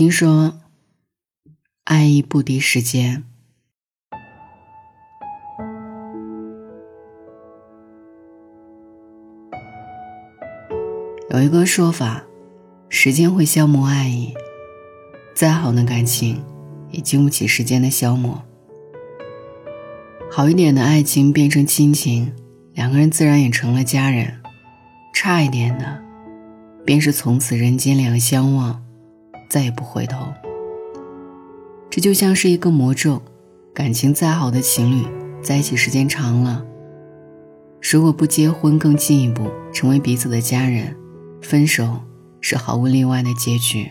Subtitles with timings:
[0.00, 0.54] 听说，
[1.84, 3.22] 爱意不敌时间。
[11.28, 12.24] 有一个说法，
[12.88, 14.32] 时间会消磨爱意，
[15.34, 16.42] 再好的感情，
[16.90, 18.42] 也经不起时间的消磨。
[20.32, 22.34] 好一点的爱情变成亲情，
[22.72, 24.28] 两个人自然也成了家人；
[25.12, 26.02] 差一点的，
[26.86, 28.82] 便是从此人间两相望，
[29.50, 30.32] 再也不回头。
[31.90, 33.20] 这就像是一个魔咒，
[33.74, 35.04] 感情再好的情侣，
[35.42, 36.64] 在一起时间长了，
[37.82, 40.96] 如果不结婚，更进一步成为彼此的家人。
[41.42, 42.00] 分手
[42.40, 43.90] 是毫无例外的结局，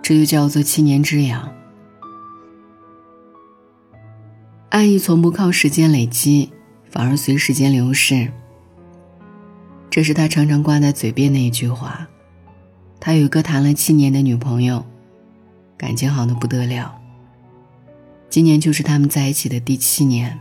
[0.00, 1.52] 这就叫做七年之痒。
[4.68, 6.52] 爱意从不靠时间累积，
[6.88, 8.32] 反而随时间流逝。
[9.90, 12.08] 这是他常常挂在嘴边的一句话。
[13.00, 14.84] 他有一个谈了七年的女朋友，
[15.76, 16.94] 感情好的不得了。
[18.28, 20.38] 今年就是他们在一起的第七年。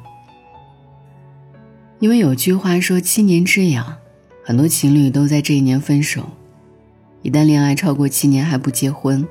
[1.99, 3.95] 因为有句话说“七年之痒”。
[4.41, 6.27] 很多情侣都在这一年分手，
[7.21, 9.23] 一旦恋爱超过七年还不结婚，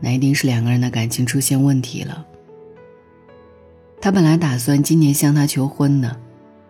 [0.00, 2.24] 那一定是两个人的感情出现问题了。
[4.00, 6.16] 他本来打算今年向她求婚的，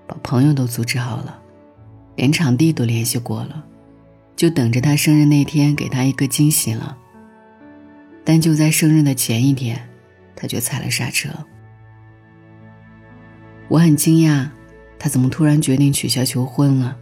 [0.09, 1.41] 把朋友都组织好了，
[2.17, 3.65] 连场地都联系过了，
[4.41, 6.97] 就等着他生日那天给他一个惊喜了。
[8.25, 9.87] 但就在生日的前一天，
[10.35, 11.29] 他却踩了刹车。
[13.69, 14.49] 我很惊讶，
[14.99, 16.97] 他怎么突然决定取消求婚了？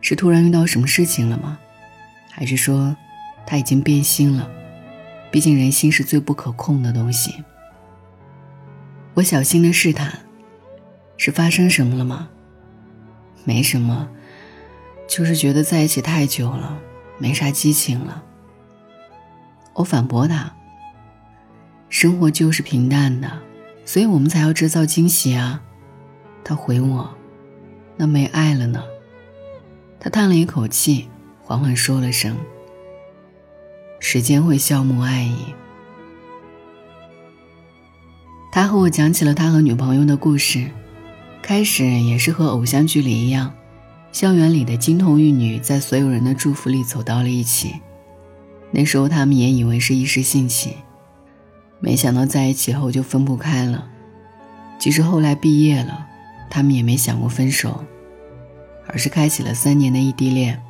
[0.00, 1.58] 是突然遇到什么事情了吗？
[2.30, 2.96] 还是说
[3.46, 4.50] 他已经变心了？
[5.30, 7.44] 毕竟人心是最不可控的东西。
[9.12, 10.20] 我小心的试探
[11.18, 12.30] ：“是发生什么了吗
[13.44, 14.08] ？”“没什么，
[15.10, 16.78] 就是觉得在一起太久了，
[17.18, 18.22] 没啥激情了。”
[19.74, 20.54] 我反驳他
[21.90, 23.28] ：“生活就是平淡的，
[23.84, 25.62] 所以我们才要制造惊喜啊。”
[26.44, 27.10] 他回我
[27.98, 28.84] ：“那没爱了呢？”
[29.98, 31.08] 他叹了一口气，
[31.42, 32.36] 缓缓说了声
[33.98, 35.46] ：“时间会消磨爱意。”
[38.52, 40.70] 他和我讲起了他和女朋友的故事，
[41.42, 43.52] 开始也是和偶像剧里一样，
[44.12, 47.74] 校园里的金童玉女在所有人的祝福里走到了一起。
[48.70, 50.76] 那时候他们也以为是一时兴起，
[51.80, 53.88] 没想到在一起后就分不开了。
[54.78, 56.06] 即使后来毕业了，
[56.48, 57.84] 他们也没想过分手。
[58.92, 60.60] 而是开启了三年的异地恋。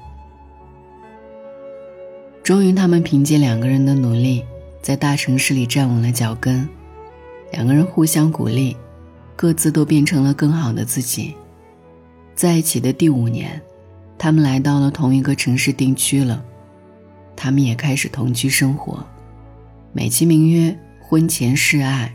[2.42, 4.44] 终于，他们凭借两个人的努力，
[4.82, 6.68] 在大城市里站稳了脚跟。
[7.50, 8.76] 两个人互相鼓励，
[9.34, 11.34] 各自都变成了更好的自己。
[12.40, 13.60] 在一起的第五年，
[14.16, 16.42] 他们来到了同一个城市定居了。
[17.36, 19.06] 他们也开始同居生活，
[19.92, 22.10] 美其名曰“婚前示爱”。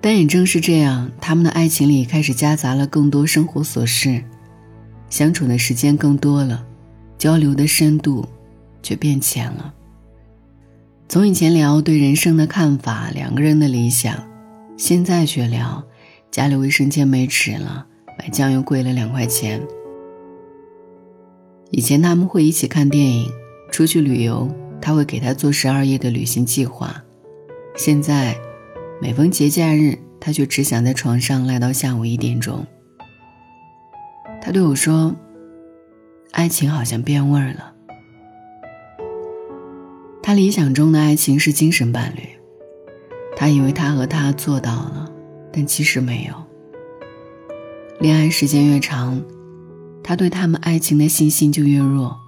[0.00, 4.22] 但也正是这样，他们的爱情里开始夹杂了更多生活琐事，
[5.10, 6.64] 相处的时间更多了，
[7.18, 8.28] 交流的深度
[8.80, 9.74] 却变浅了。
[11.08, 14.24] 从以前聊对人生的看法、两个人的理想，
[14.76, 15.82] 现在却聊
[16.34, 17.86] 家里卫生间没纸了，
[18.18, 19.62] 买酱油贵了两块钱。
[21.70, 23.30] 以前他们会一起看电影、
[23.70, 27.04] 出去旅游，他会给他做十二页的旅行计划，
[27.76, 28.36] 现在。
[29.00, 32.66] 每逢节假日，他却只想在床上赖到下午一点钟。
[34.42, 35.14] 他对我说
[36.32, 37.72] ：“爱情好像变味儿了。”
[40.20, 42.22] 他理想中的爱情是精神伴侣，
[43.36, 45.12] 他以为他和他做到了，
[45.54, 46.34] 但其实没有。
[48.00, 49.22] 恋爱时间越长，
[50.02, 52.18] 他对他们爱情的信心就越弱，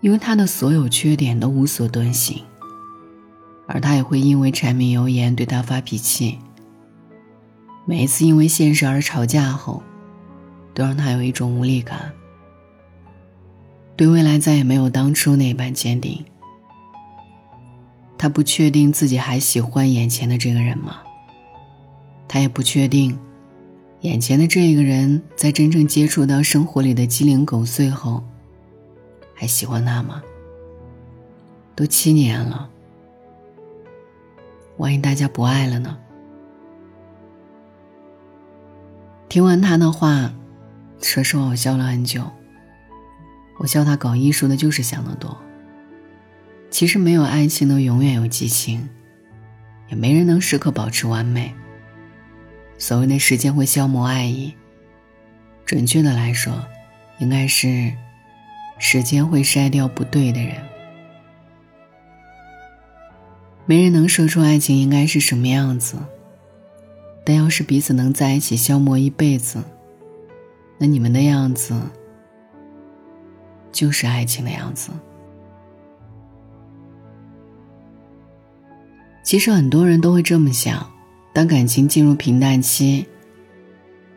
[0.00, 2.42] 因为他的所有缺点都无所遁形。
[3.66, 6.38] 而他也会因为柴米油盐对他发脾气。
[7.84, 9.82] 每一次因为现实而吵架后，
[10.72, 12.10] 都让他有一种无力感。
[13.96, 16.24] 对未来再也没有当初那般坚定。
[18.16, 21.00] 他不确定自己还喜欢眼前的这个人吗？
[22.28, 23.18] 他也不确定，
[24.02, 28.22] 眼前的这个人在真正接触到生活里的鸡零狗碎后，
[29.34, 30.22] 还喜欢他吗？
[31.74, 32.68] 都七年了。
[34.76, 35.98] 万一大家不爱了呢？
[39.28, 40.32] 听完他的话，
[41.00, 42.22] 说实话，我笑了很久。
[43.58, 45.36] 我笑他搞艺术的就是想得多。
[46.70, 48.88] 其实没有爱情的永远有激情，
[49.88, 51.54] 也没人能时刻保持完美。
[52.78, 54.54] 所谓的时间会消磨爱意，
[55.66, 56.64] 准确的来说，
[57.18, 57.92] 应该是
[58.78, 60.56] 时间会筛掉不对的人。
[63.66, 65.98] 没人能说出爱情应该是什么样子，
[67.24, 69.62] 但要是彼此能在一起消磨一辈子，
[70.78, 71.74] 那你们的样子
[73.72, 74.90] 就是爱情的样子。
[79.22, 80.90] 其实很多人都会这么想：
[81.32, 83.06] 当感情进入平淡期，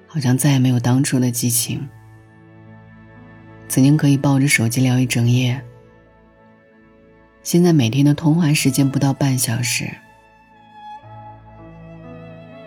[0.07, 1.87] 好像再也没有当初的激情。
[3.67, 5.61] 曾经可以抱着手机聊一整夜，
[7.43, 9.89] 现在每天的通话时间不到半小时。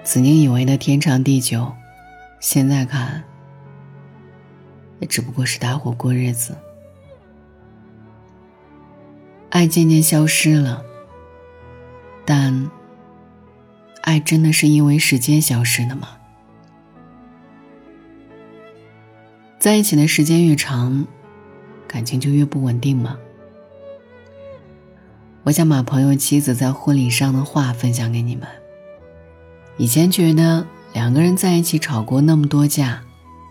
[0.05, 1.73] 曾经以为的天长地久，
[2.41, 3.25] 现在看
[5.01, 6.57] 也只不过是搭伙过日子。
[9.51, 10.85] 爱渐渐消失了，
[12.25, 12.71] 但
[14.15, 16.07] 爱真的是因为时间消失的吗？
[19.59, 21.05] 在一起的时间越长，
[21.89, 23.19] 感情就越不稳定吗？
[25.43, 28.47] 我想把朋友妻子在婚礼上的话分享给你们。
[29.79, 33.03] 以前觉得两个人在一起吵过那么多架，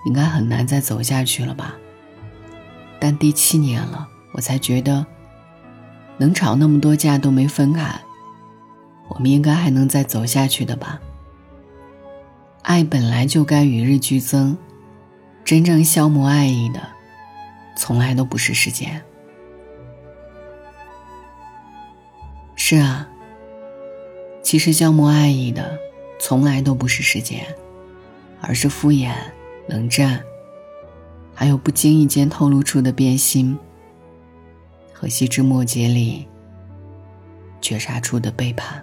[0.06, 1.76] 应该很难再走下去了吧？
[3.02, 5.06] 但第七年了，我才觉得，
[6.16, 8.00] 能吵那么多架都没分开，
[9.14, 11.00] 我们应该还能再走下去的吧？
[12.64, 14.58] 爱本来就该与日俱增。
[15.46, 16.80] 真正消磨爱意的，
[17.76, 19.04] 从来都不是时间。
[22.56, 23.06] 是啊，
[24.42, 25.78] 其实消磨爱意的，
[26.18, 27.46] 从来都不是时间，
[28.40, 29.12] 而是敷衍、
[29.68, 30.24] 冷战，
[31.36, 33.60] 还有不经意间透露出的变心，
[34.94, 36.26] 和细枝末节里
[37.60, 38.82] 觉察出的背叛。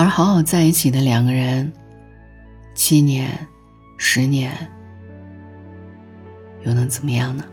[0.00, 1.70] 而好好在一起的两个人，
[2.74, 3.46] 七年。
[3.98, 4.50] 十年，
[6.62, 7.44] 又能怎么样呢？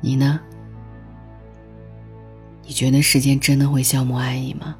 [0.00, 0.40] 你呢？
[2.62, 4.74] 你觉得时间真的会消磨爱意吗？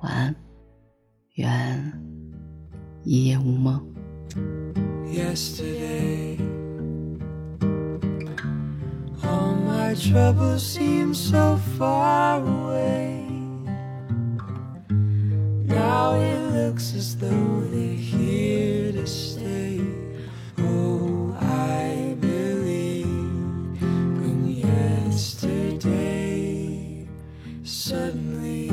[0.00, 0.36] 晚安，
[1.36, 1.92] 愿
[3.04, 3.82] 一夜无梦。
[15.64, 19.80] Now it looks as though they're here to stay.
[20.58, 23.06] Oh, I believe
[24.26, 24.48] in
[25.14, 25.88] yesterday.
[27.62, 28.70] Suddenly,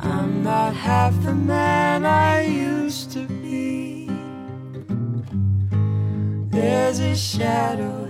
[0.00, 4.07] I'm not half the man I used to be.
[6.68, 8.07] There's a shadow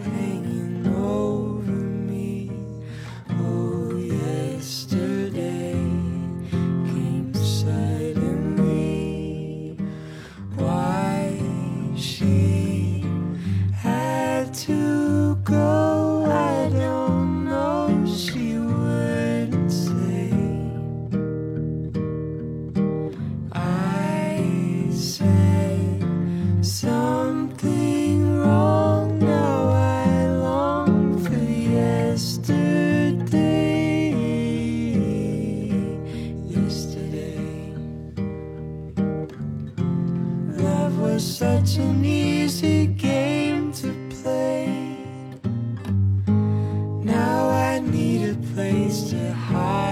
[48.89, 49.88] place to hide.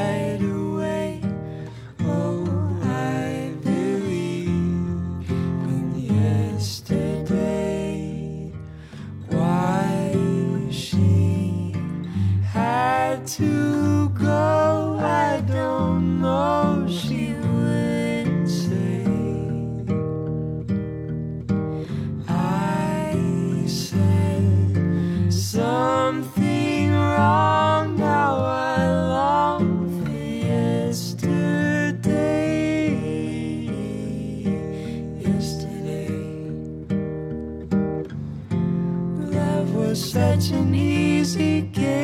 [40.39, 41.96] such an easy game.